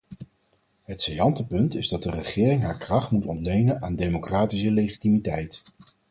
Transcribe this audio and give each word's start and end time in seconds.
Het 0.83 1.01
saillante 1.01 1.45
punt 1.45 1.75
is 1.75 1.89
dat 1.89 2.03
de 2.03 2.11
regering 2.11 2.61
haar 2.61 2.77
kracht 2.77 3.11
moet 3.11 3.25
ontlenen 3.25 3.81
aan 3.81 3.95
democratische 3.95 4.71
legitimiteit. 4.71 5.63